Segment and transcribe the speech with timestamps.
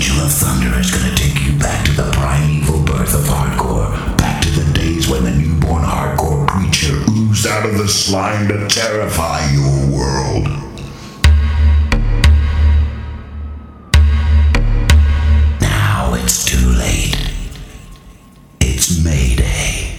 [0.00, 4.40] Angel of Thunder is gonna take you back to the primeval birth of hardcore, back
[4.40, 9.46] to the days when the newborn hardcore creature oozed out of the slime to terrify
[9.52, 10.46] your world.
[15.60, 17.14] Now it's too late.
[18.62, 19.98] It's Mayday.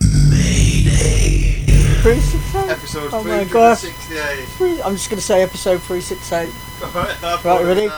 [0.00, 1.62] Mayday.
[2.00, 2.70] 368?
[2.70, 3.76] Episode Oh my god.
[3.76, 4.82] 368.
[4.82, 6.48] I'm just going to say episode 368.
[6.94, 7.90] Right, got it ready?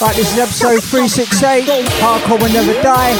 [0.00, 1.64] Right, this is episode 368.
[2.00, 3.14] Hardcore will never die.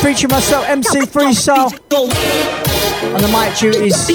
[0.00, 1.70] Featuring myself, MC Freestyle.
[3.02, 4.06] And the mic duties.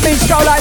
[0.00, 0.59] Drum go like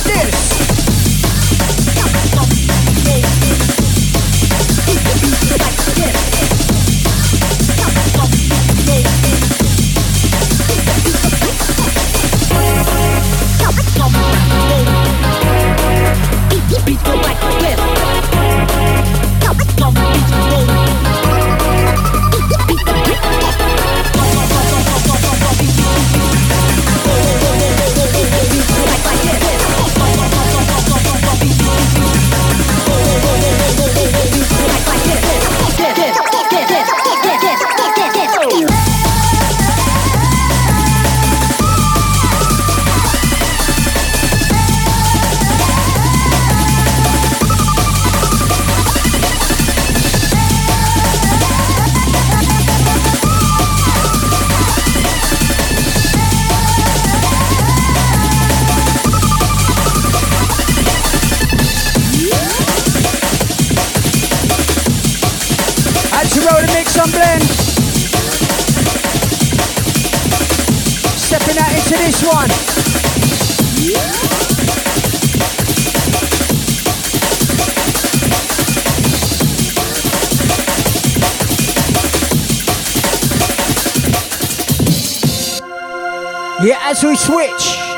[87.39, 87.88] switch.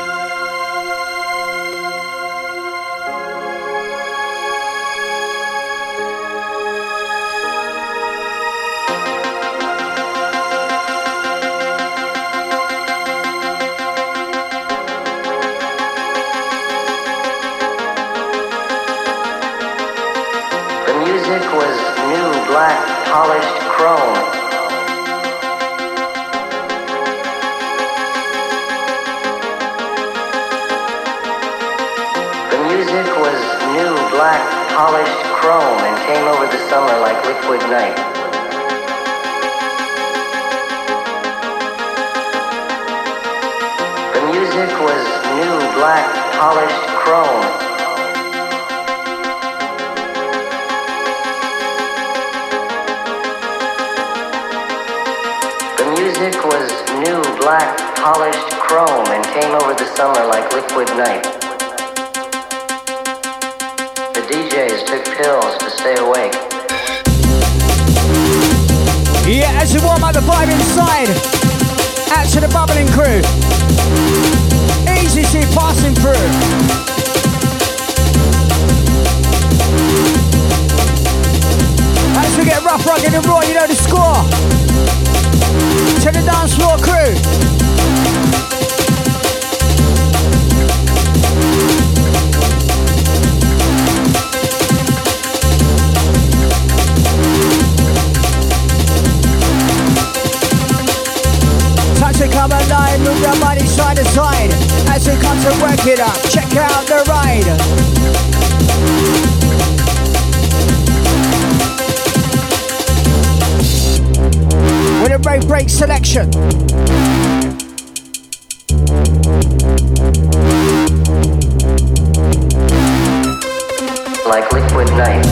[124.26, 125.24] like liquid night.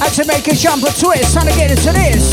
[0.00, 2.30] Had to make a jump of twist, trying to get into this.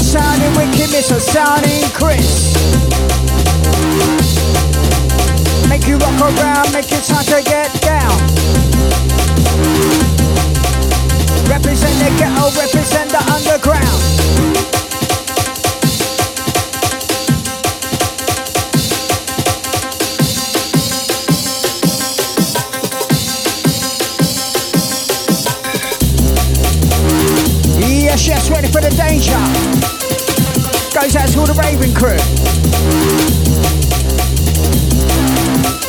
[0.00, 1.20] Sounding wicked, Mr.
[1.20, 2.54] Sounding Chris.
[5.68, 8.16] Make you rock around, make it time to get down.
[11.48, 14.77] Represent the ghetto, represent the underground.
[28.50, 29.36] Ready for the danger.
[30.98, 32.16] Goes out to all the raving crew.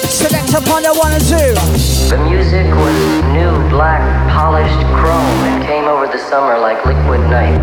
[0.09, 1.55] Select upon the one and two.
[2.11, 7.57] The music was new, black, polished chrome and came over the summer like liquid night.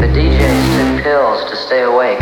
[0.00, 2.20] The DJs took pills to stay awake.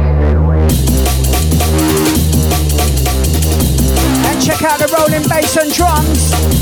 [4.29, 6.60] And check out the rolling bass and drums.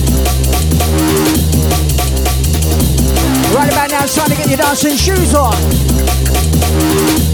[3.55, 7.28] Right about now, it's time to get your dancing shoes on.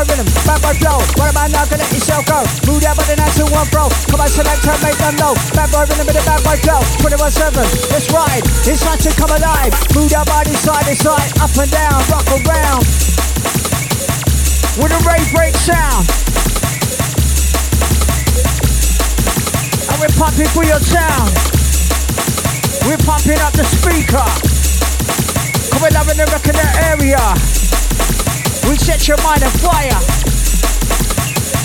[0.00, 0.98] Boy rhythm, bad boy flow.
[1.20, 1.64] What about now?
[1.68, 2.40] Gonna let yourself go.
[2.64, 3.88] Move that body nice and one bro.
[4.08, 5.36] Come on, selector, make them know.
[5.52, 6.80] Bad boy rhythm with a bad boy flow.
[7.04, 7.60] 21 7,
[7.92, 8.08] let's.
[8.64, 9.72] It's time to come alive.
[9.92, 12.82] Move that body side to side, up and down, rock around.
[14.80, 16.08] With a rave break sound.
[19.84, 21.28] And we're pumping for your sound.
[22.88, 24.24] We're pumping up the speaker.
[25.76, 27.59] Come loving the rock in the area.
[28.70, 29.90] We set your mind on fire.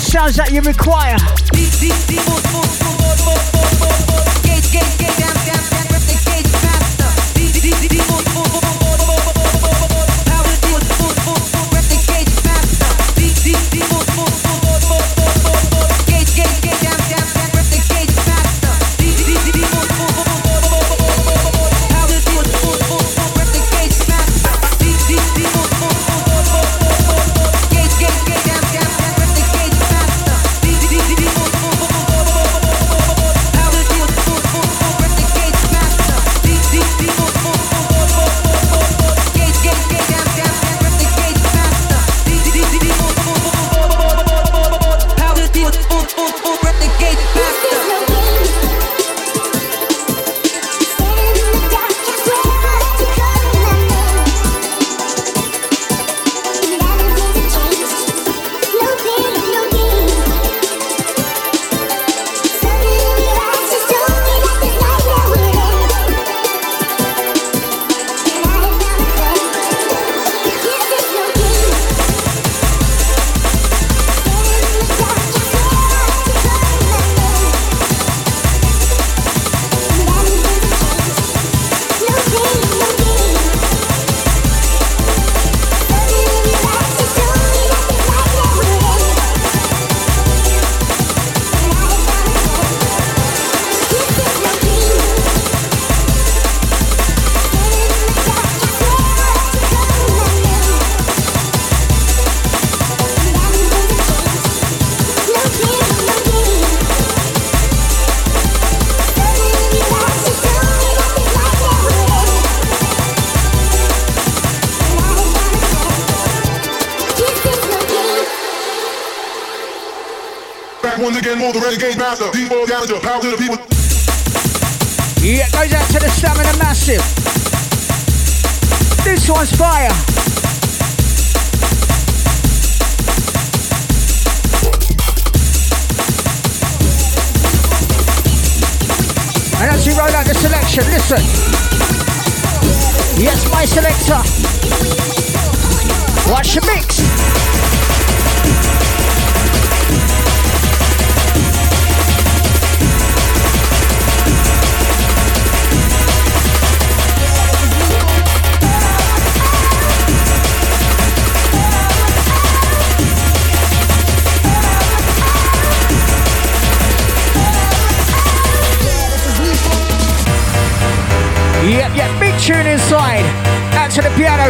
[0.00, 1.16] Sounds that you require.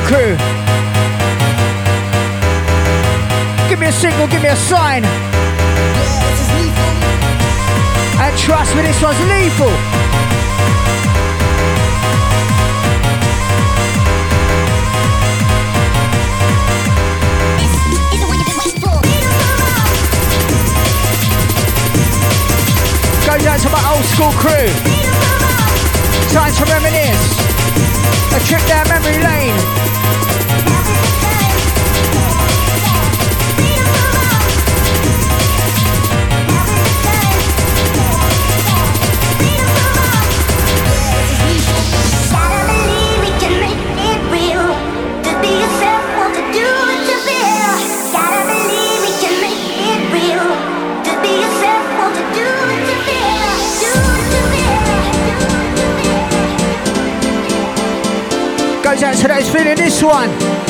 [0.01, 0.37] To crew.
[3.69, 5.05] Give me a signal, give me a sign.
[8.21, 9.73] And trust me, this one's lethal.
[23.25, 24.69] Goes out to my old school crew.
[26.33, 27.56] Time to reminisce.
[28.35, 30.26] A trip down memory lane.
[58.97, 60.66] Goes out to those feeling this one.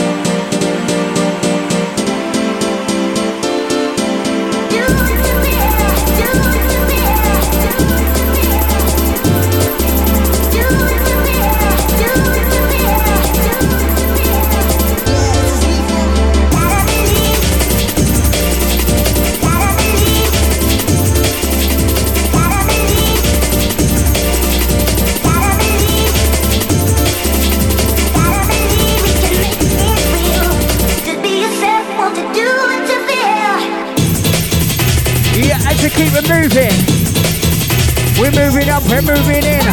[38.89, 39.67] We're moving in.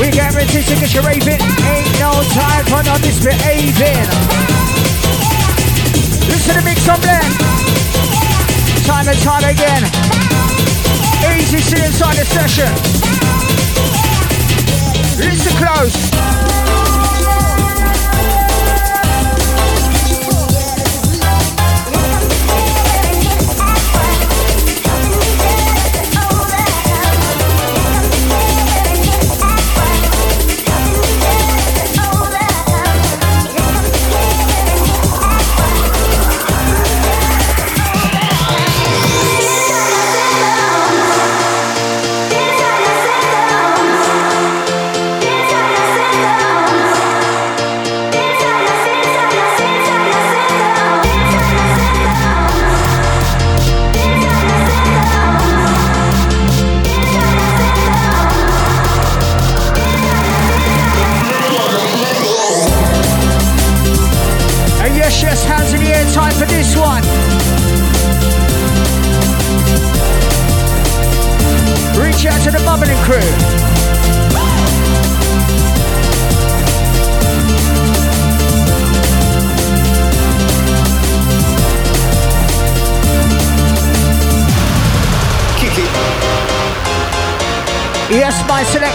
[0.00, 1.42] We guarantee to get raving.
[1.66, 4.06] Ain't no time for no misbehaving.
[6.30, 7.34] Listen to the mix on blend.
[8.86, 9.82] Time and time again.
[11.36, 12.70] Easy sit inside the session.
[15.18, 16.53] Listen close.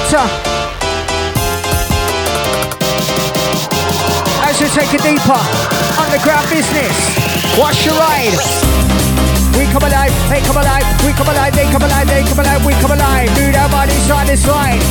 [0.09, 0.25] Selector.
[4.41, 5.41] As we take it deeper,
[6.01, 6.93] underground business.
[7.57, 8.33] Watch your ride.
[9.57, 12.65] We come alive, they come alive, we come alive, they come alive, they come alive,
[12.65, 13.29] we come alive.
[13.37, 14.81] Move our bodies side to side.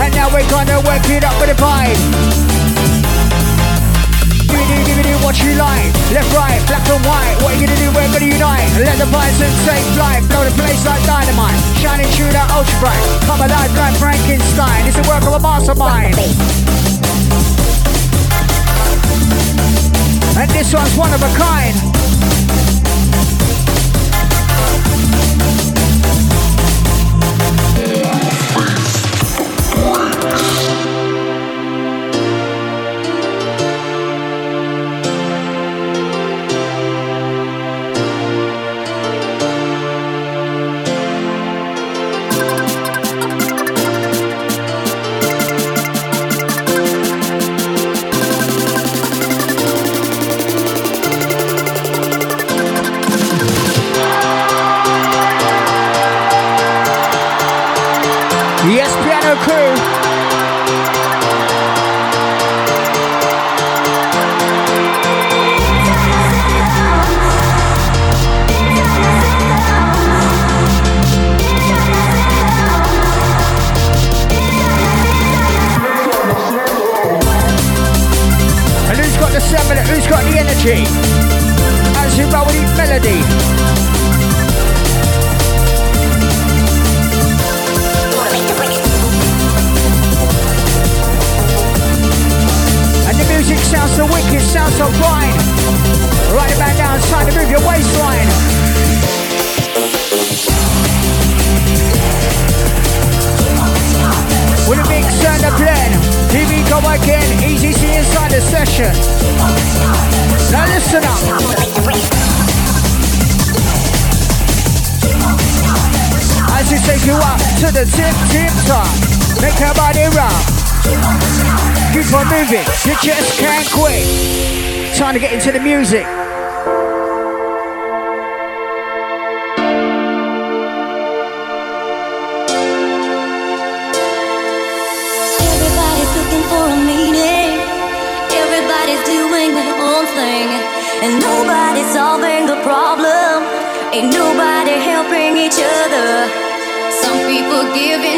[0.00, 2.61] And now we're gonna work it up with a vibe
[5.32, 5.88] what you like.
[6.12, 7.36] Left, right, black and white.
[7.40, 7.88] What are you gonna do?
[7.96, 8.68] We're gonna unite.
[8.76, 10.20] Let the and take flight.
[10.28, 11.56] Blow the place like dynamite.
[11.80, 13.00] Shining through that ultra bright.
[13.24, 14.84] Come alive like Frankenstein.
[14.84, 16.12] It's the work of a mastermind.
[20.36, 22.31] And this one's one of a kind.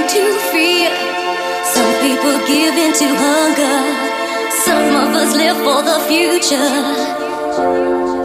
[0.09, 0.91] To fear.
[1.65, 3.77] Some people give in to hunger.
[4.65, 6.73] Some of us live for the future.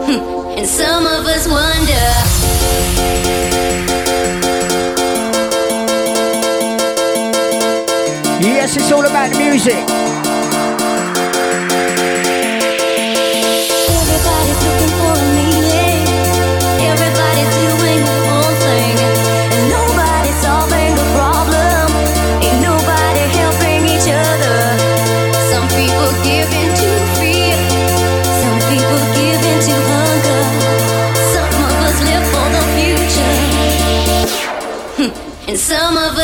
[0.06, 0.58] Hmm.
[0.58, 2.06] And some of us wonder.
[8.42, 10.09] Yes, it's all about the music.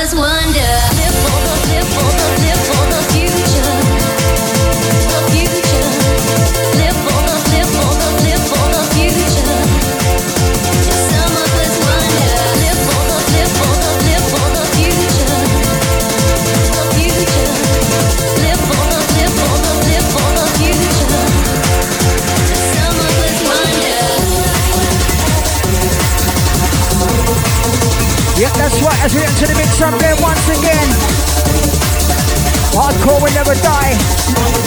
[0.07, 0.46] Some of
[29.07, 30.89] as we enter the mix up there once again.
[32.75, 33.95] Hardcore will never die.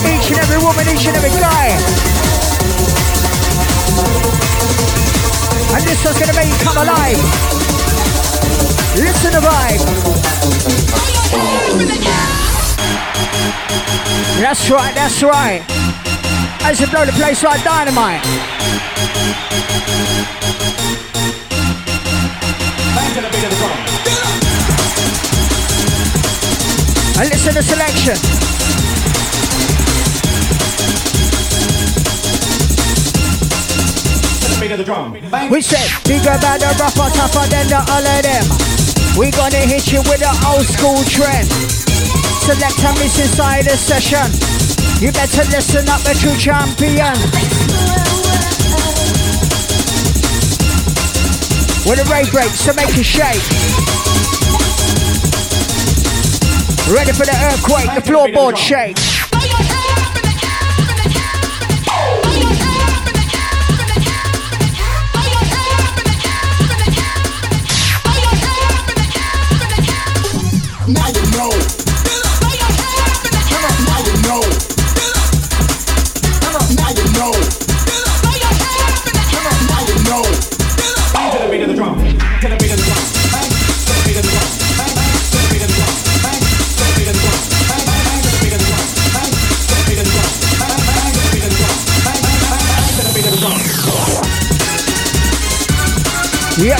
[0.07, 1.75] Each and every woman, each and every guy.
[5.75, 7.19] And this one's gonna make you come alive.
[8.95, 9.83] Listen to the vibe.
[14.39, 15.63] That's right, that's right.
[16.63, 18.23] As you blow the place like dynamite.
[27.19, 28.15] And listen to selection.
[35.51, 38.45] We said bigger, better, rougher, tougher than the all of them.
[39.19, 41.51] We gonna hit you with an old school trend.
[42.47, 44.31] Select a miss inside the session.
[45.03, 47.19] You better listen up, a true champion.
[51.83, 53.78] With a rave break, so make it shake.
[56.89, 59.18] Ready for the earthquake, the floorboard shake.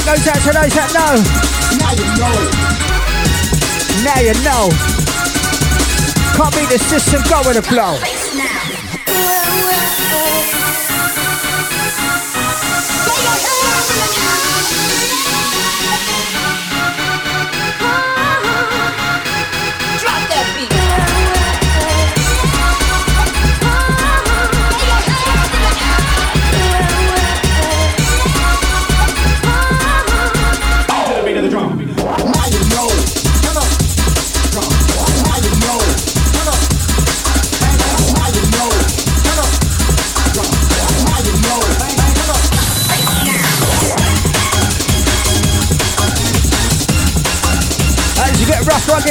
[0.10, 1.22] Goes out to those that know.
[1.78, 2.34] Now you know.
[4.02, 4.74] Now you know.
[6.34, 8.19] Can't be the system, go with the flow.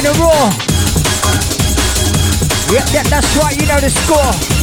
[0.02, 1.48] Get rough, rugged.
[2.72, 4.58] Yep, yep, that's right, you know the score.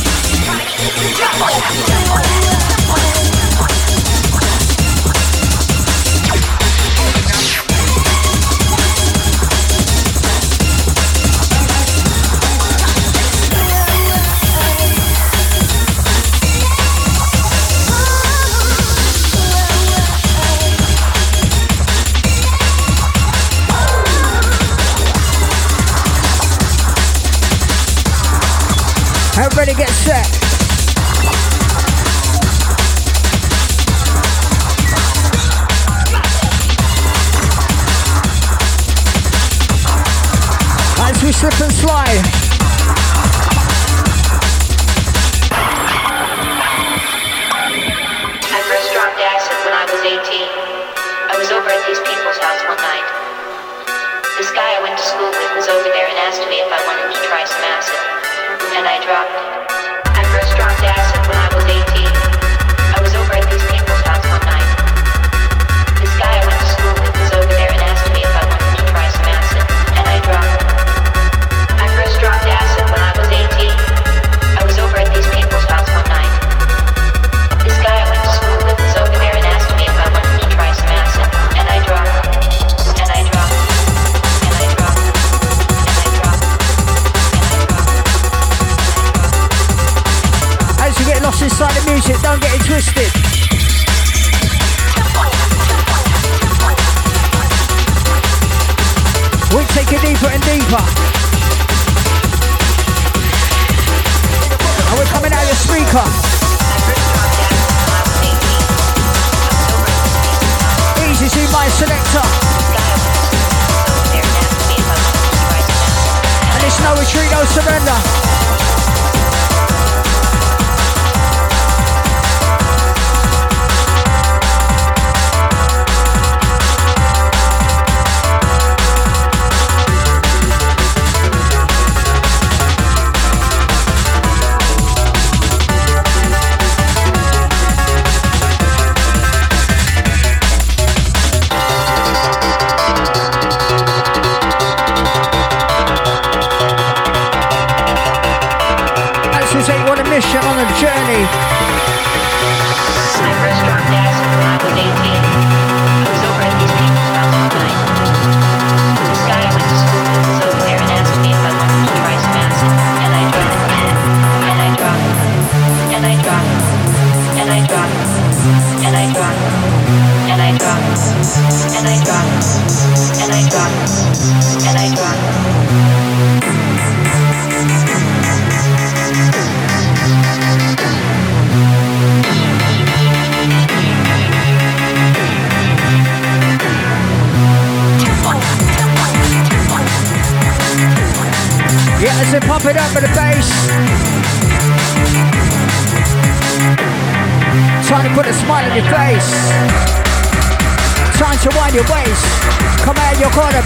[30.08, 30.44] Everybody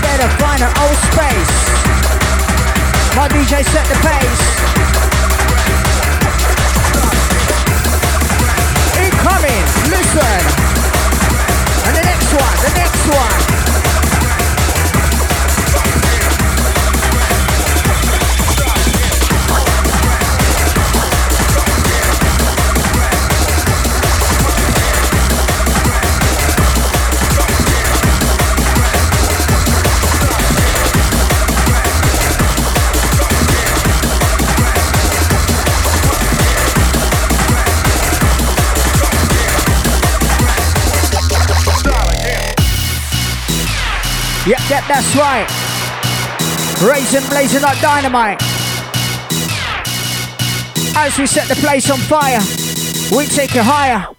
[0.01, 0.38] better
[44.99, 45.47] That's right.
[46.85, 48.37] Raising, blazing like dynamite.
[50.93, 52.41] As we set the place on fire,
[53.17, 54.18] we take it higher.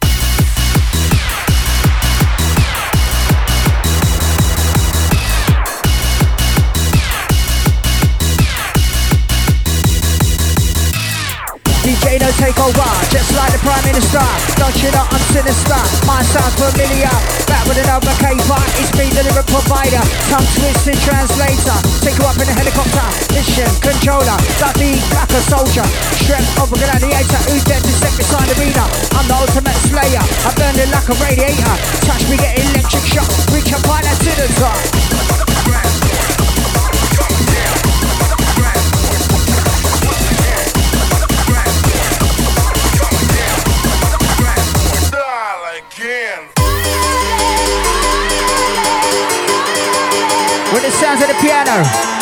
[13.60, 14.24] Prime Minister.
[14.56, 15.80] Don't you know I'm sinister?
[16.08, 17.12] My sounds familiar.
[17.44, 20.00] Back with another caper, it's me, the lyric provider.
[20.32, 21.78] Tongue twisting translator.
[22.00, 23.08] Take you up in a helicopter.
[23.36, 24.38] Mission controller.
[24.64, 25.84] Like the blacker soldier.
[26.24, 27.40] Strength of a gladiator.
[27.52, 28.84] Who's dead to step beside the arena?
[29.12, 30.24] I'm the ultimate slayer.
[30.24, 31.74] I burn it like a radiator.
[32.08, 33.28] Touch me, get electric shock.
[33.52, 35.29] Reach a pilot to the top.
[51.40, 52.19] Piano.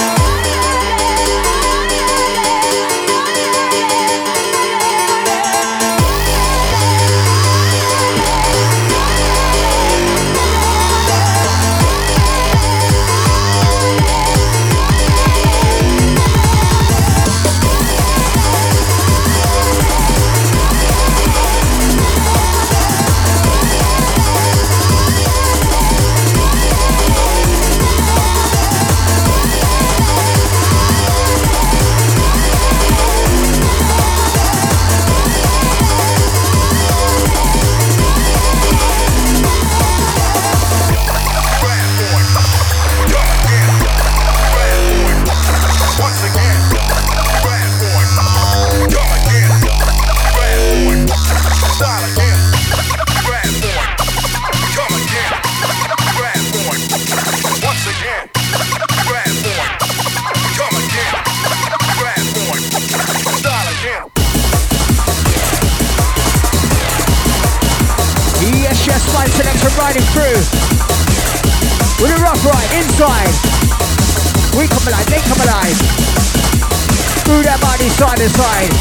[78.39, 78.78] time.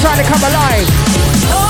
[0.00, 1.69] Trying to come alive.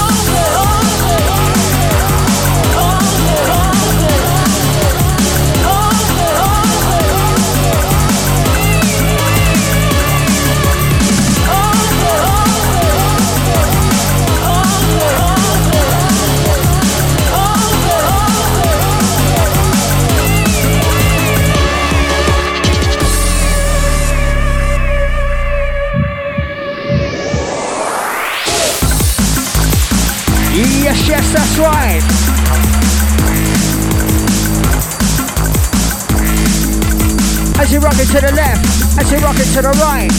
[37.71, 40.11] As you rock it to the left, as you rock it to the right.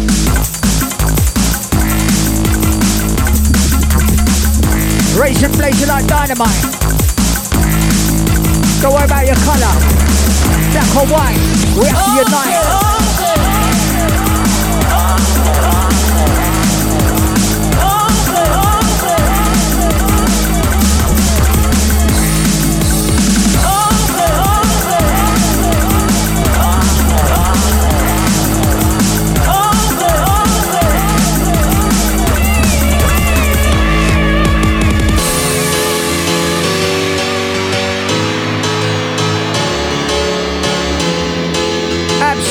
[5.20, 6.48] Racing blazing like dynamite.
[8.82, 9.76] Don't worry about your colour.
[10.72, 11.36] Black or white,
[11.76, 12.56] we have to oh, unite.
[12.56, 12.91] Oh,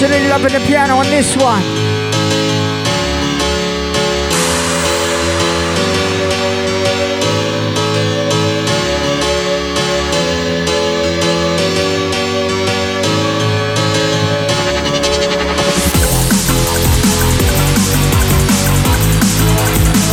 [0.03, 1.61] Absolutely loving the piano on this one.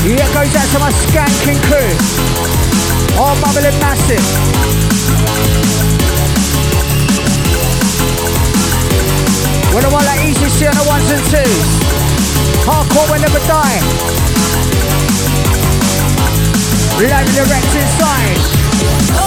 [0.03, 3.17] Yeah, goes out to my skanking crew.
[3.17, 4.66] All bubbling massive.
[9.77, 11.69] When the one like easy see on the ones and twos.
[12.65, 13.77] Hardcore will never die.
[16.97, 19.26] Live direct inside.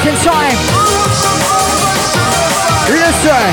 [0.00, 0.56] Back in time.
[2.88, 3.48] Listen.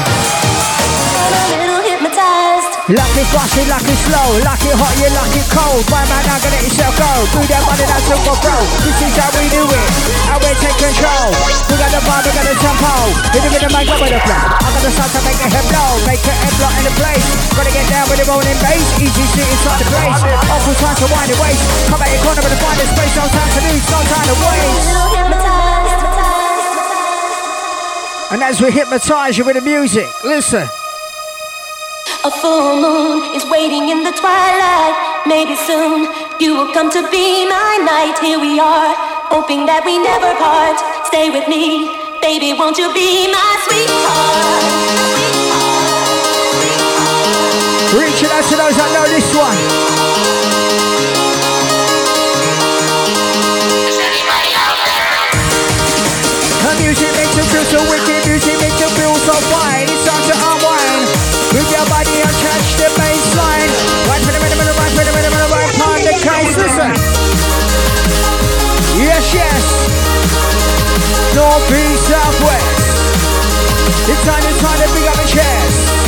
[2.87, 5.83] Lucky fussy, lucky slow, lucky hot, you lucky cold.
[5.91, 7.11] My man, I'm gonna let yourself go.
[7.35, 8.55] Do that money, that's all for bro.
[8.87, 9.87] This is how we do it.
[10.23, 11.35] How we take control.
[11.67, 12.95] We got the vibe, we got the tempo.
[13.35, 14.39] Hit it with the mic, with the flow.
[14.39, 15.91] I got the sound to make it head blow.
[16.07, 17.27] Make it head blow in the place.
[17.59, 18.87] Gotta get down with the rolling bass.
[19.03, 20.19] Easy shit inside the place.
[20.47, 21.59] Awful time to wind the waist.
[21.91, 23.13] Come out your corner with the finest space.
[23.19, 25.56] No time to lose, no time to waste.
[28.30, 30.67] And as we hypnotize you with the music, listen.
[32.25, 35.23] A full moon is waiting in the twilight.
[35.25, 38.19] Maybe soon you will come to be my night.
[38.19, 38.93] Here we are,
[39.32, 40.75] hoping that we never part.
[41.07, 41.88] Stay with me,
[42.19, 44.75] baby, won't you be my sweetheart?
[47.95, 49.55] Reaching out to those that know this one.
[56.67, 58.06] Her music makes you feel so wicked,
[59.28, 59.84] so fine.
[59.91, 61.03] It's time to unwind.
[61.51, 63.71] With your body attached the bassline.
[64.07, 66.55] Right for the minute, minute, right for the minute, minute, right part the case.
[66.55, 66.95] Listen.
[68.95, 69.63] Yes, yes.
[71.36, 72.80] North, east, southwest.
[74.07, 76.06] It's time, it's time to pick up the chest.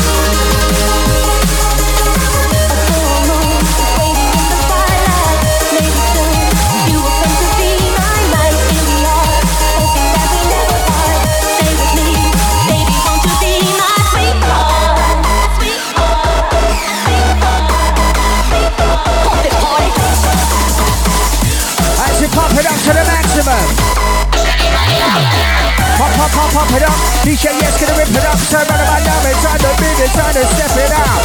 [27.30, 28.42] DJ Yes gonna rip it up.
[28.50, 29.30] Turn around about now.
[29.30, 31.22] It's time to beat it, time to step it out.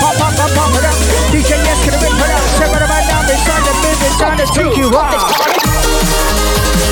[0.00, 0.96] Pump, pump, pump, pump it up.
[1.28, 2.40] DJ Yes gonna rip it up.
[2.56, 3.20] Turn around about now.
[3.28, 5.28] It's time to beat it, time to take you out.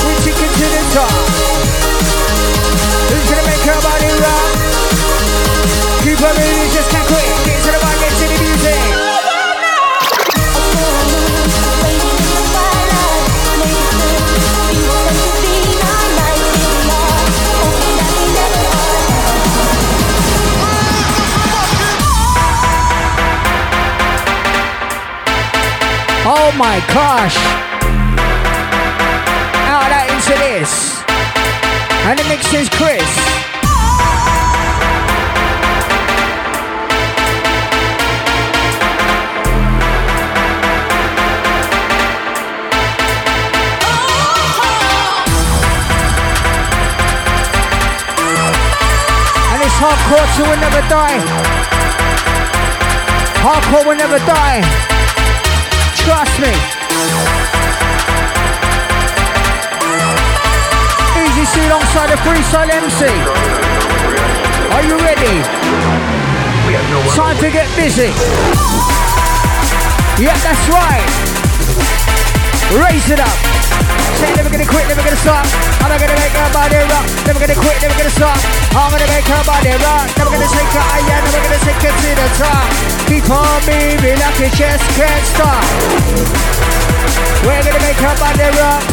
[0.05, 1.09] We take it to the top.
[3.09, 4.53] Who's gonna make her body rock?
[6.05, 7.00] Keep her moving, just
[26.53, 27.37] Oh my gosh.
[29.71, 30.99] Now that into this.
[32.11, 33.07] And the mix is Chris.
[49.81, 51.21] Hardcore will never die.
[53.41, 54.90] Hardcore will never die.
[56.05, 56.53] Trust me.
[61.23, 63.05] Easy C alongside the freestyle MC.
[64.75, 65.43] Are you ready?
[67.15, 68.11] Time to get busy.
[70.23, 71.07] Yeah, that's right.
[72.73, 73.60] Raise it up.
[74.21, 75.49] Say never gonna quit, never gonna stop.
[75.81, 77.09] I'm not gonna make her body rock.
[77.25, 78.37] Never gonna quit, never gonna stop.
[78.77, 80.05] I'm gonna make her body rock.
[80.21, 82.69] Never gonna take her higher, never gonna take her to the top.
[83.09, 85.65] Keep on moving like it just can't stop.
[87.49, 88.85] We're gonna make her body rock.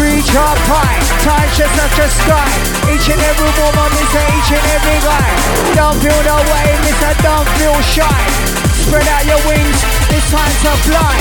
[0.00, 2.48] Reach up high, touch just touch the sky.
[2.88, 5.28] Each and every woman is each and every guy.
[5.76, 8.51] Don't feel no way, mister, don't feel shy.
[8.86, 9.78] Spread out your wings,
[10.10, 11.16] it's time to fly.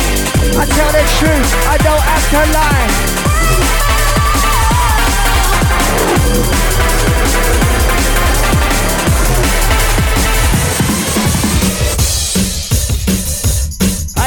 [0.60, 3.22] I tell the truth, I don't have to lie.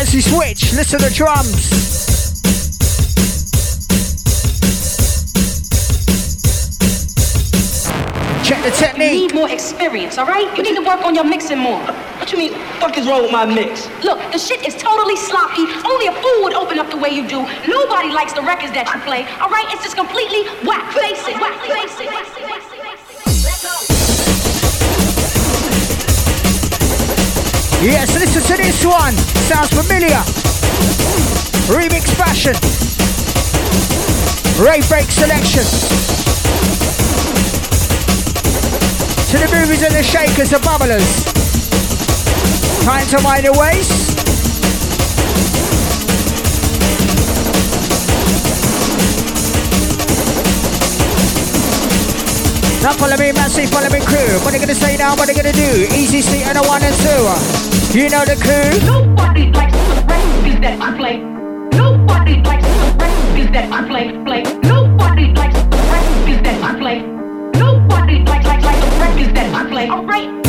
[0.01, 1.71] As you switch, listen to the drums.
[8.45, 9.13] Check the technique.
[9.13, 10.55] You need more experience, all right?
[10.57, 11.83] You need to work on your mixing more.
[12.35, 12.81] What you mean?
[12.81, 13.87] Fuck is wrong with my mix?
[14.03, 15.71] Look, the shit is totally sloppy.
[15.87, 17.47] Only a fool would open up the way you do.
[17.69, 19.63] Nobody likes the records that you play, all right?
[19.71, 20.83] It's just completely whack.
[20.91, 22.11] Face it, whack, face it.
[27.87, 29.15] Yes, listen to this one.
[29.47, 30.19] Sounds familiar.
[31.71, 32.59] Remix fashion.
[34.59, 35.63] Rave break selection.
[39.31, 41.34] To the movies and the shakers, the bubblers.
[42.85, 44.13] Time to wind the waist.
[52.83, 54.39] Now follow me, say follow me crew.
[54.45, 55.89] What they gonna say now, what they gonna do?
[55.97, 57.99] Easy seat and a one and two.
[57.99, 58.77] You know the crew.
[58.85, 61.71] Nobody likes recording skins dead, I'm playing.
[61.71, 64.63] Nobody likes recording skins dead, I'm flay, flake.
[64.63, 67.51] Nobody likes the record skins dead, I'm playing.
[67.53, 70.44] Nobody likes, like, like the records that you play.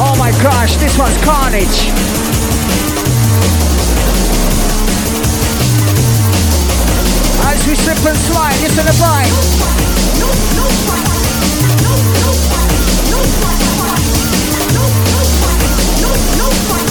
[0.00, 1.90] Oh my gosh, this was carnage.
[7.50, 9.58] As we slip and slide, listen to vibe.
[16.36, 16.87] No fun.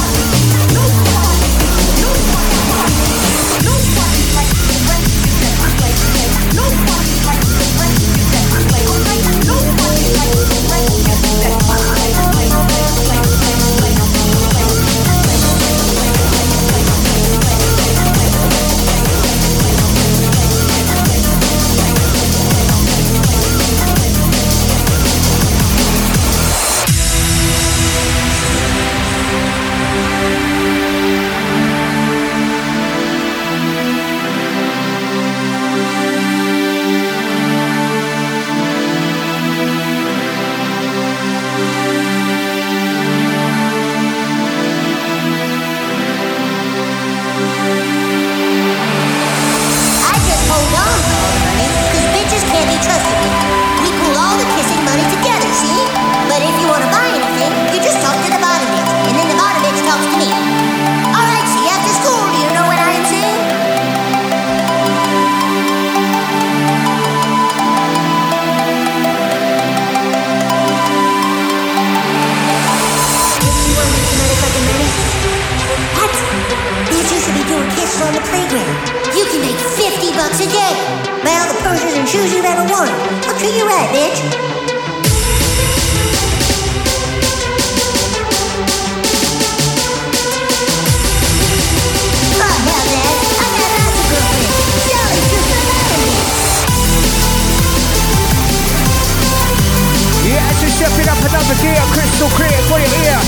[102.18, 103.20] crystal clear for your ear.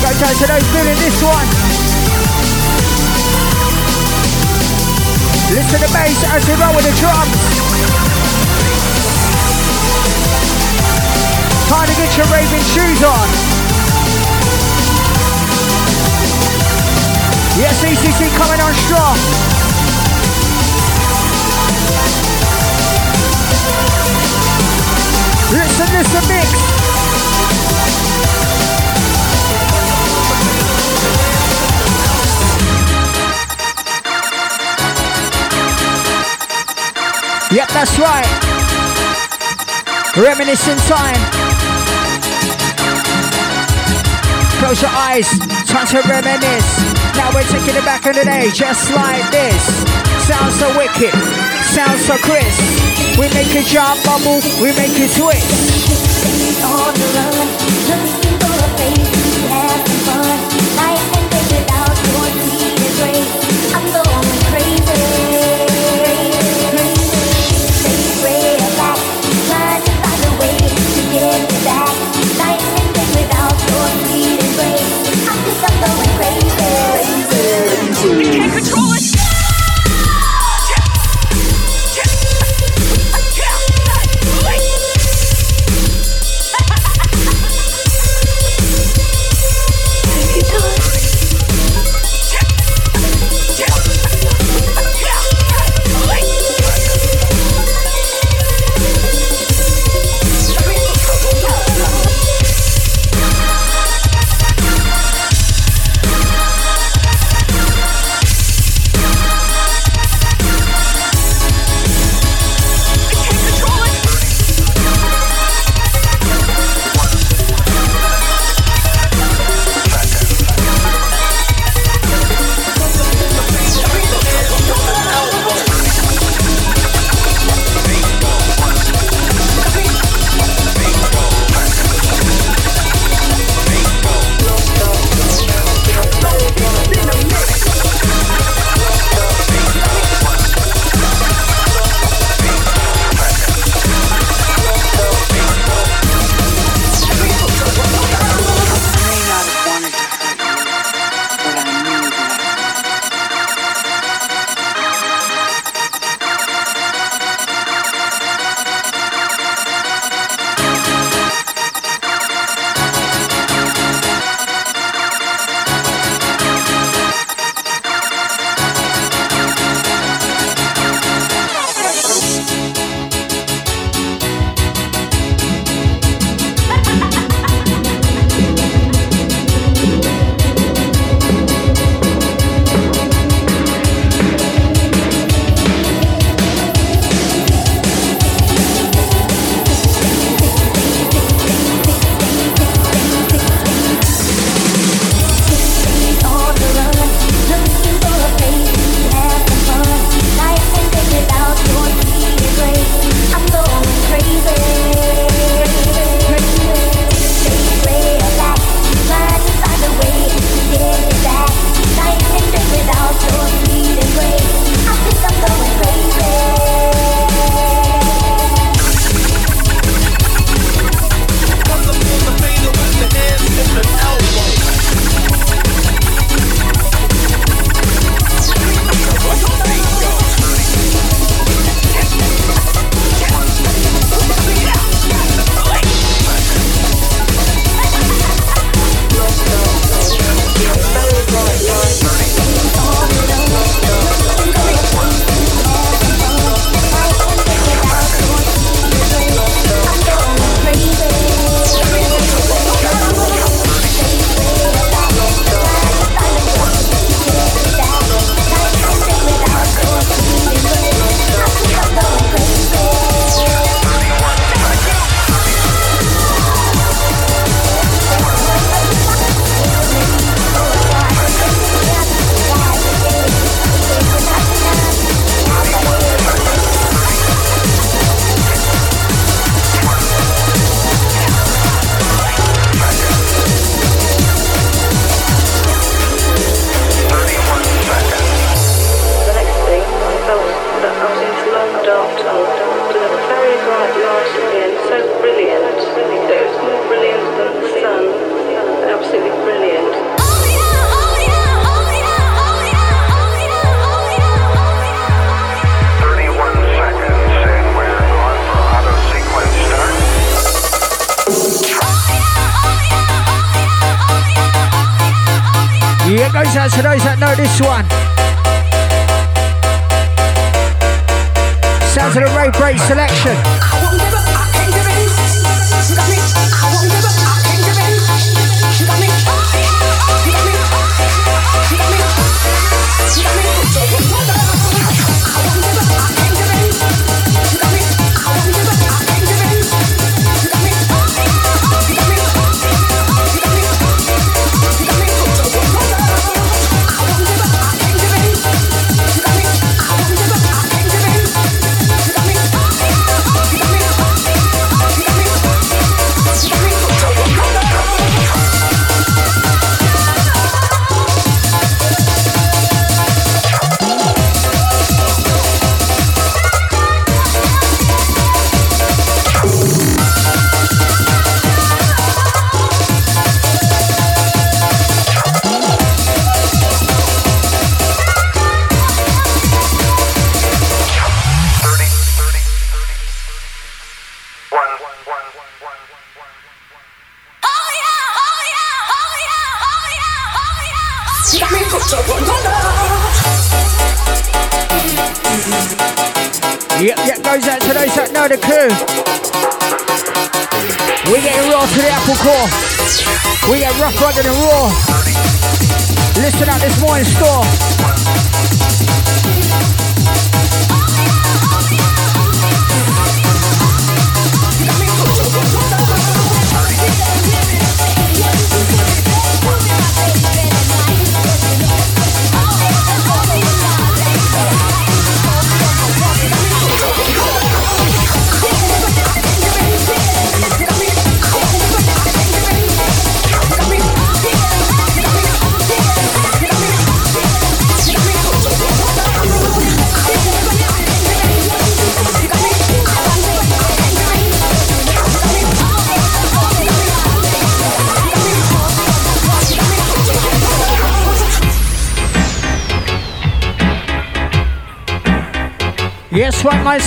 [0.00, 1.48] Great to those feeling this one.
[5.48, 7.40] Listen to the bass as we roll with the drums.
[11.68, 13.28] Time to get your raving shoes on.
[17.56, 19.65] Yes, ECC coming on strong.
[40.16, 41.20] Reminiscing time.
[44.58, 45.28] Close your eyes,
[45.68, 46.94] time to reminisce.
[47.14, 49.62] Now we're taking it back in the day, just like this.
[50.26, 51.12] Sounds so wicked,
[51.74, 52.95] sounds so crisp.
[53.18, 55.56] We make it jump, bubble, we make it twist.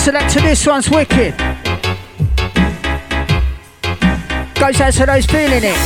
[0.00, 1.36] Selector, this one's wicked.
[4.54, 5.76] Goes out to those feeling it.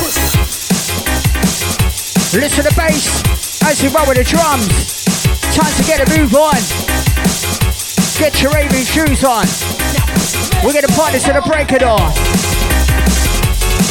[2.32, 5.04] Listen to the bass as we roll with the drums.
[5.56, 6.54] Time to get a move on.
[8.16, 9.46] Get your raving shoes on.
[10.64, 12.23] We're gonna party to the break of dawn.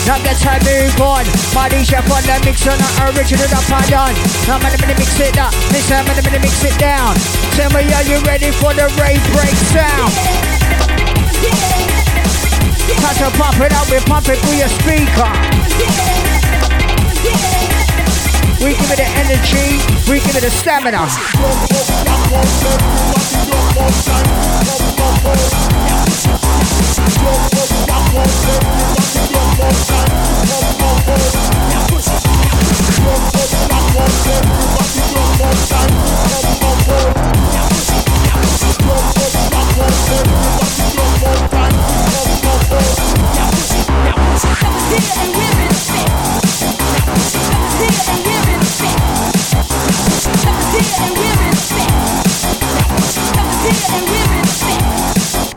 [0.03, 1.23] Now get to move on.
[1.55, 4.15] My DJ on the mix on the original up and done.
[4.51, 5.55] Now I'm mix it up.
[5.71, 7.15] Listen, I'm gonna mix it down.
[7.55, 10.11] Tell me, are you ready for the rave break sound?
[12.99, 15.31] Time to pump it up, we pump it through your speaker.
[18.59, 19.79] We give it the energy,
[20.11, 21.07] we give it the stamina.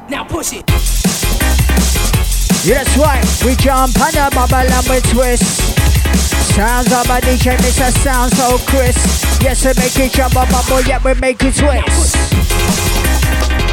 [0.09, 1.06] Now push it.
[2.67, 3.23] Yeah, that's right.
[3.47, 5.71] We jump on the bubble and we twist.
[6.51, 9.07] Sounds of a DJ us sound so crisp.
[9.39, 12.19] Yes, we make it jump up, bubble, yeah, we make it twist.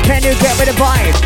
[0.05, 1.17] Can you get with the vibe?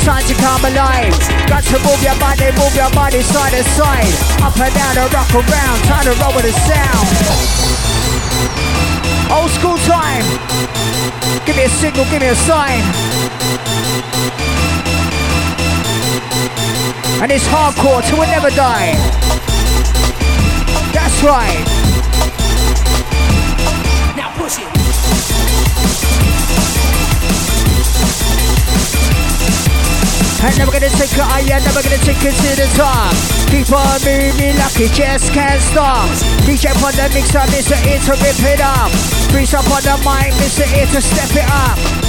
[0.00, 1.12] Time to come alive.
[1.52, 4.08] Got to move your body, move your body side to side.
[4.40, 5.78] Up and down and rock around.
[5.84, 7.12] Time to roll with the sound.
[9.28, 10.24] Old school time.
[11.44, 12.80] Give me a signal, give me a sign.
[17.22, 18.96] And it's hardcore till we never die.
[20.96, 21.60] That's right.
[24.16, 24.66] Now push it.
[30.40, 33.12] I'm never gonna take it, I am never gonna take it to the top.
[33.52, 36.08] Keep on moving like it just can't stop.
[36.48, 37.76] DJ on the mixer, Mr.
[37.84, 38.90] A to rip it up.
[39.28, 40.64] Freeze up on the mic, Mr.
[40.64, 41.99] A to step it up.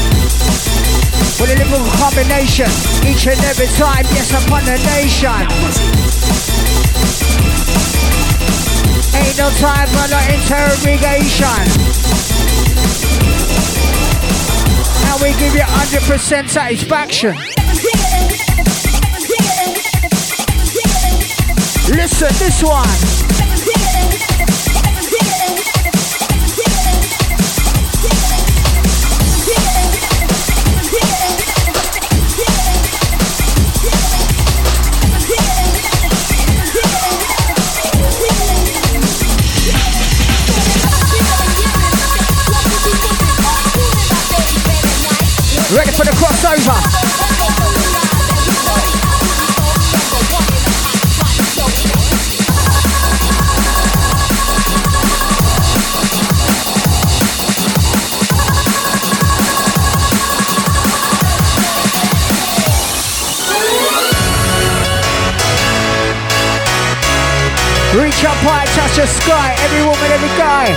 [1.41, 2.69] With a little combination,
[3.03, 5.41] each and every time, yes, upon the nation.
[9.17, 11.61] Ain't no time for no interrogation.
[15.09, 17.35] And we give you 100% satisfaction.
[21.89, 23.20] Listen, this one.
[67.93, 70.71] Reach up high, touch the sky, every woman, every guy.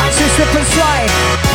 [0.00, 1.49] Axis slip and slide.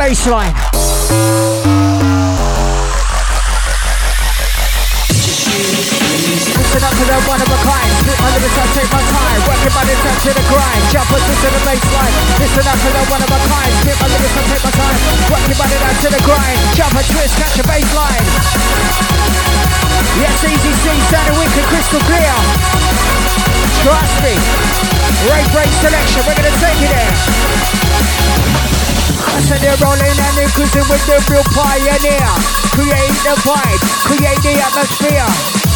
[0.00, 0.32] You listen.
[6.80, 7.92] Up to the one of a kind.
[8.08, 9.40] Under the sun, take my time.
[9.44, 10.82] Working the time to the grind.
[10.88, 12.16] Jump into the bass line.
[12.40, 13.72] Listen up to the one of a kind.
[13.84, 14.96] Spit under the sun, take my time.
[15.28, 16.58] Working the time to the grind.
[16.72, 18.24] Jump and twist, catch a bass line.
[20.16, 22.32] Yes, easy C, sounding wicked, crystal clear.
[23.84, 24.32] Trust me.
[25.28, 27.89] Right break selection, we're gonna take it there.
[29.46, 32.30] Said they're rolling and they're cruising with the real pioneer.
[32.76, 35.69] Create the vibe, create the atmosphere.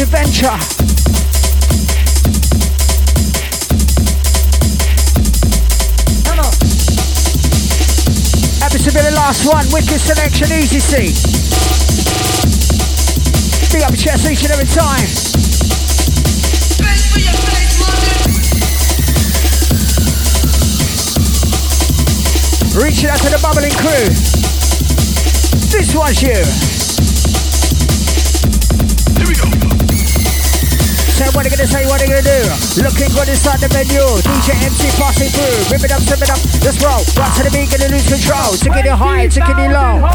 [0.00, 0.48] Adventure.
[6.26, 6.52] Come on.
[8.62, 9.64] Episode be the last one.
[9.72, 11.14] Wicked selection, easy C.
[13.72, 15.06] Big up chest each and every time.
[22.76, 24.08] Reaching out to the bubbling crew.
[25.70, 26.75] This one's you.
[31.34, 31.86] What are you gonna say?
[31.86, 32.40] What are you gonna do?
[32.82, 34.04] Looking good inside the menu.
[34.22, 35.72] DJ MC passing through.
[35.72, 36.38] Rip it up, rip it up.
[36.62, 37.02] Let's roll.
[37.18, 38.54] Right to the beat, gonna lose control.
[38.54, 40.06] Taking it high, taking it low.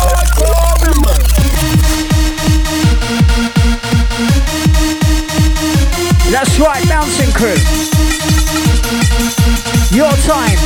[6.32, 7.60] That's right, bouncing crew.
[9.92, 10.58] Your time.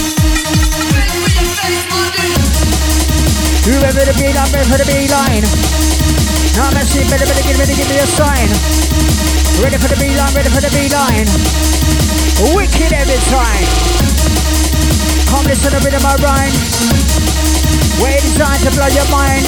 [3.65, 5.41] Whoever the beat, I'm ready for the beat line.
[6.55, 9.04] Now let's see, better, better, give me, give me a sign.
[9.63, 11.27] Ready for the beat line, ready for the beat line.
[12.55, 13.67] Wicked every time.
[15.31, 16.51] Come listen to a bit of my rhyme.
[18.03, 19.47] Way designed to blow your mind.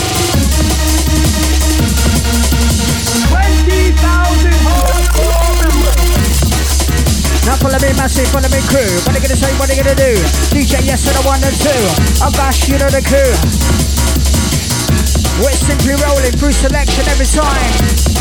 [3.28, 4.00] 20,000
[4.64, 5.48] hardcore
[7.48, 8.92] now follow me massive, follow me crew.
[9.08, 10.20] What they gonna say, what they gonna do?
[10.52, 11.84] DJ yes to the one and two.
[12.20, 13.32] Oh gosh, you know the crew.
[15.40, 18.17] We're simply rolling through selection every time.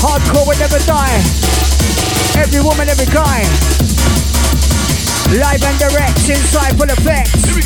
[0.00, 1.20] Hardcore will never die.
[2.40, 3.44] Every woman, every guy.
[5.36, 7.44] Live and direct, inside full effects.
[7.44, 7.62] Here we.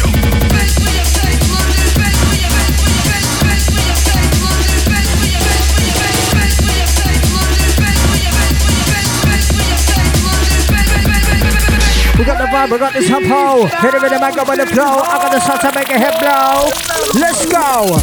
[12.18, 13.66] We got the vibe, we got this hump hole.
[13.66, 15.02] Hit it with the mic up with the flow.
[15.02, 16.70] I got the sound to make a head blow.
[17.14, 17.98] Let's go.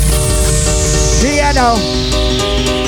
[1.21, 2.80] Piano.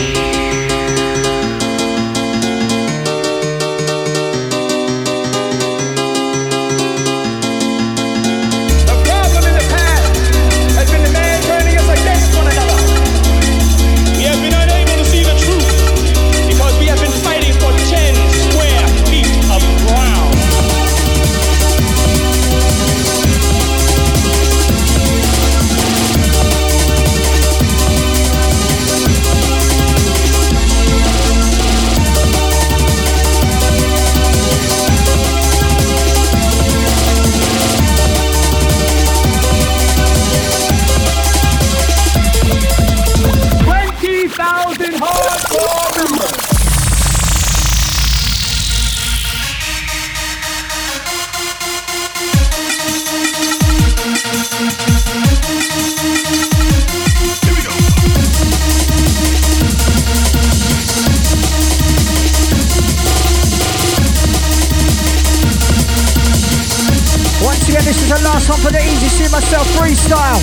[69.33, 70.37] Myself freestyle.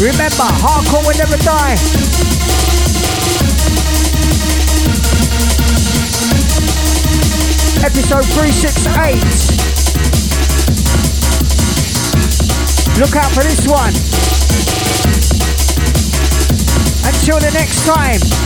[0.00, 1.76] Remember, hardcore will never die.
[7.84, 9.12] Episode 368.
[12.98, 13.92] Look out for this one.
[17.04, 18.41] Until the next time.